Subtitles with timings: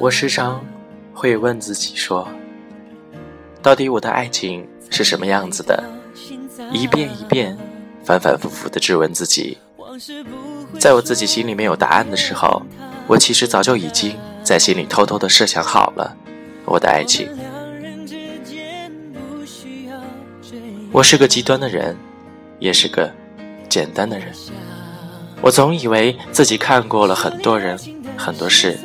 [0.00, 0.64] 我时常
[1.12, 2.28] 会问自己说
[3.60, 5.82] ：“到底我的爱情是什么样子的？”
[6.72, 7.56] 一遍一遍、
[8.04, 9.58] 反反复复的质问自己。
[10.78, 12.62] 在我自己心里没有答案的时候，
[13.08, 16.16] 我其实早就已经在心里偷偷的设想好了
[16.64, 17.28] 我的爱情。
[20.92, 21.96] 我是个极端的人，
[22.60, 23.12] 也是个
[23.68, 24.32] 简单的人。
[25.40, 27.78] 我总以为自己看过了很多人、
[28.16, 28.78] 很多事。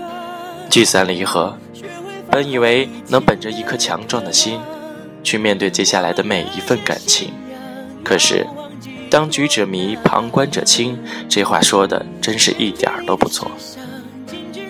[0.70, 1.58] 聚散离合，
[2.30, 4.60] 本以为能本着一颗强壮的心，
[5.24, 7.32] 去面对接下来的每一份感情。
[8.04, 8.48] 可是，
[9.10, 10.98] 当局者迷，旁观者清，
[11.30, 13.52] 这话说的真是一点儿都不错。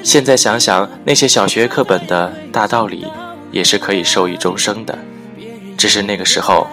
[0.04, 3.08] 现在想想，那些小学课本的大道理，
[3.52, 5.00] 也是可以受益终生的。
[5.78, 6.68] 只是那个时候，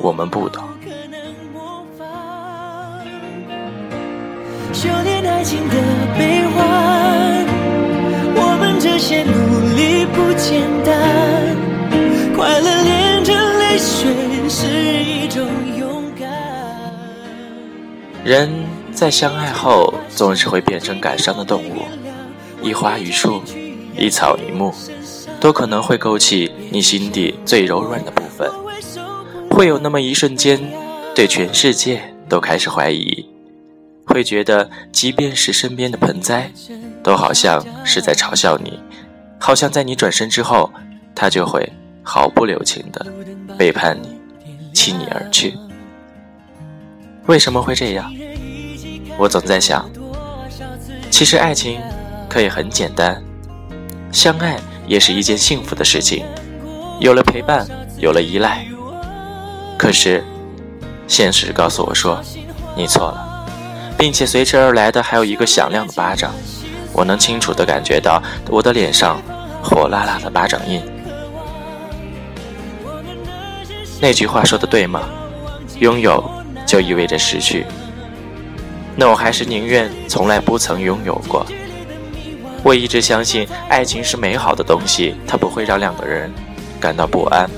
[0.00, 0.64] 我们不懂。
[4.72, 5.74] 修炼爱情的
[6.16, 7.29] 悲欢。
[18.30, 18.48] 人
[18.92, 21.82] 在相爱后，总是会变成感伤的动物。
[22.62, 23.42] 一花一树，
[23.96, 24.72] 一草一木，
[25.40, 28.48] 都可能会勾起你心底最柔软的部分。
[29.50, 30.60] 会有那么一瞬间，
[31.12, 33.28] 对全世界都开始怀疑，
[34.06, 36.52] 会觉得，即便是身边的盆栽。
[37.02, 38.78] 都好像是在嘲笑你，
[39.40, 40.70] 好像在你转身之后，
[41.16, 41.68] 他就会
[42.04, 43.04] 毫不留情的
[43.58, 44.08] 背叛你，
[44.72, 45.52] 弃你而去。
[47.30, 48.12] 为什么会这样？
[49.16, 49.88] 我总在想，
[51.12, 51.80] 其实爱情
[52.28, 53.22] 可以很简单，
[54.10, 56.24] 相爱也是一件幸福的事情，
[56.98, 57.64] 有了陪伴，
[57.98, 58.66] 有了依赖。
[59.78, 60.24] 可是，
[61.06, 62.20] 现实告诉我说，
[62.74, 63.46] 你错了，
[63.96, 66.34] 并且随之而来的还有一个响亮的巴掌。
[66.92, 69.22] 我能清楚地感觉到我的脸上
[69.62, 70.82] 火辣辣的巴掌印。
[74.00, 75.08] 那句话说的对吗？
[75.78, 76.28] 拥有
[76.70, 77.66] 就意味着失去。
[78.94, 81.44] 那我还是宁愿从来不曾拥有过。
[82.62, 86.32] 我一直相信爱情是美好的东西，它不会让两个人
[86.78, 87.50] 感到不安，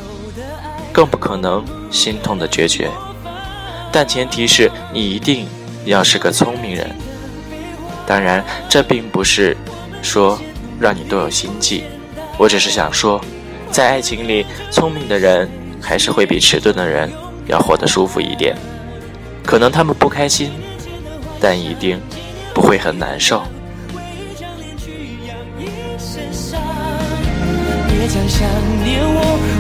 [0.95, 2.89] 更不可能心痛的决绝。
[3.93, 5.47] 但前提是你一定
[5.85, 6.91] 要是个聪明人。
[8.07, 9.55] 当然，这并不是
[10.01, 10.41] 说
[10.81, 11.85] 让你多有心计，
[12.39, 13.21] 我只是想说，
[13.71, 15.47] 在爱情里，聪明的人
[15.83, 17.13] 还是会比迟钝的人
[17.47, 18.57] 要活得舒服一点。
[19.45, 20.51] 可能他们不开心，
[21.41, 22.01] 但一定
[22.55, 23.43] 不会很难受。
[27.89, 28.49] 别讲想
[28.85, 29.19] 念我，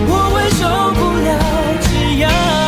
[0.08, 0.60] 我会受
[0.94, 1.28] 不了
[1.80, 1.88] 这
[2.22, 2.61] 样。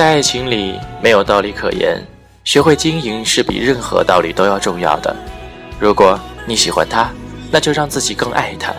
[0.00, 2.02] 在爱情里没有道理可言，
[2.42, 5.14] 学会经营是比任何道理都要重要的。
[5.78, 7.10] 如果你喜欢他，
[7.50, 8.72] 那就让自己更爱他；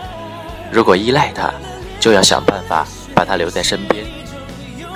[0.72, 1.54] 如果依赖他，
[2.00, 2.84] 就要想办法
[3.14, 4.04] 把他留在身边；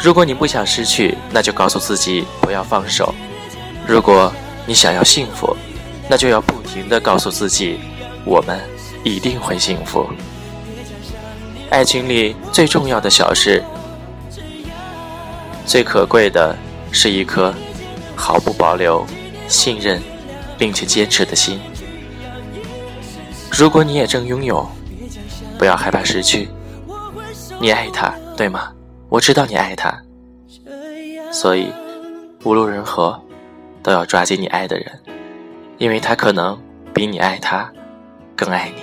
[0.03, 3.15] 如果你不想失去，那就告诉自己不要放手；
[3.87, 4.33] 如果
[4.67, 5.57] 你想要幸福，
[6.09, 7.79] 那就要不停地告诉自己，
[8.25, 8.59] 我们
[9.05, 10.11] 一定会幸福。
[11.71, 13.63] 爱情里最重要的小事。
[15.67, 16.57] 最可贵的
[16.93, 17.53] 是一颗
[18.15, 19.05] 毫不保留
[19.49, 20.01] 信任
[20.57, 21.61] 并且坚持的心。
[23.51, 24.67] 如果你也正拥有，
[25.59, 26.49] 不要害怕失去。
[27.59, 28.73] 你爱他，对吗？
[29.09, 29.93] 我知道你爱他，
[31.33, 31.73] 所以
[32.45, 33.21] 无论如何
[33.83, 35.01] 都要抓紧你爱的人，
[35.79, 36.59] 因为他可能
[36.95, 37.71] 比你爱他
[38.37, 38.83] 更爱你。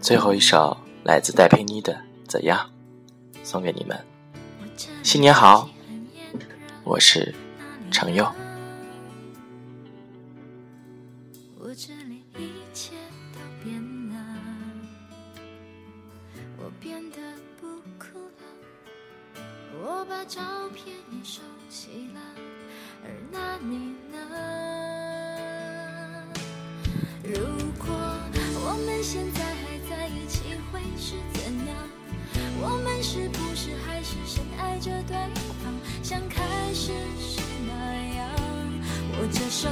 [0.00, 1.92] 最后一首来自戴佩妮的
[2.26, 2.68] 《怎样》，
[3.44, 3.96] 送给你们，
[5.04, 5.68] 新年好，
[6.82, 7.34] 我是
[7.92, 8.26] 程佑。
[11.58, 12.94] 我这里一切
[13.32, 14.16] 都变了，
[16.58, 17.18] 我变得
[17.60, 17.66] 不
[17.98, 19.42] 哭了，
[19.84, 20.40] 我把照
[20.74, 22.20] 片也收起了，
[23.04, 24.49] 而那你呢？
[29.02, 31.74] 现在还在一起，会是怎样？
[32.60, 35.16] 我们是不是还是深爱着对
[35.64, 36.44] 方，像开
[36.74, 37.72] 始时那
[38.14, 38.28] 样？
[39.18, 39.68] 握着手，